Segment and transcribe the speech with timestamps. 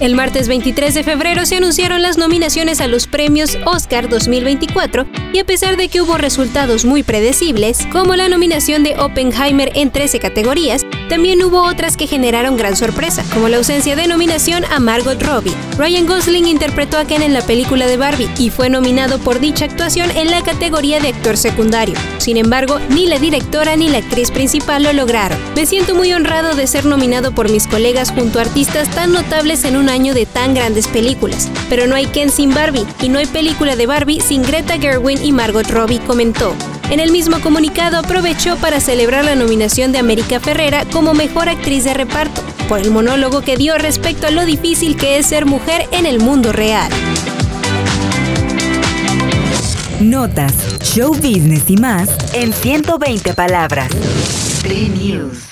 [0.00, 5.38] El martes 23 de febrero se anunciaron las nominaciones a los premios Oscar 2024 y
[5.38, 10.20] a pesar de que hubo resultados muy predecibles, como la nominación de Oppenheimer en 13
[10.20, 15.20] categorías, también hubo otras que generaron gran sorpresa, como la ausencia de nominación a Margot
[15.20, 15.52] Robbie.
[15.76, 19.64] Ryan Gosling interpretó a Ken en la película de Barbie y fue nominado por dicha
[19.64, 21.96] actuación en la categoría de actor secundario.
[22.18, 25.36] Sin embargo, ni la directora ni la actriz principal lo lograron.
[25.56, 29.64] Me siento muy honrado de ser nominado por mis colegas junto a artistas tan notables
[29.64, 31.48] en un año de tan grandes películas.
[31.68, 35.18] Pero no hay Ken sin Barbie y no hay película de Barbie sin Greta Gerwin
[35.24, 36.54] y Margot Robbie, comentó.
[36.90, 41.84] En el mismo comunicado aprovechó para celebrar la nominación de América Ferrera como mejor actriz
[41.84, 45.86] de reparto, por el monólogo que dio respecto a lo difícil que es ser mujer
[45.92, 46.90] en el mundo real.
[50.00, 53.90] Notas, show business y más en 120 palabras.
[54.66, 55.50] News.